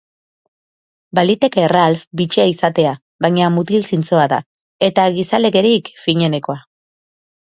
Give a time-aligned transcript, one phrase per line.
[1.17, 2.93] Baliteke Ralph bitxia izatea,
[3.25, 4.39] baina mutil zintzoa da,
[4.89, 6.57] eta gizalegerik finenekoa.